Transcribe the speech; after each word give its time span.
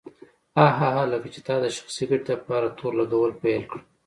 هه 0.57 0.67
هه 0.77 0.89
هه 0.95 1.03
لکه 1.11 1.27
چې 1.33 1.39
تا 1.47 1.55
د 1.63 1.65
شخصي 1.77 2.03
ګټې 2.09 2.33
دپاره 2.39 2.75
تور 2.77 2.93
لګول 2.99 3.31
پيل 3.41 3.63
کړه. 3.69 3.81